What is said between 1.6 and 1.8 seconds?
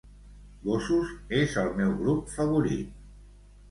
el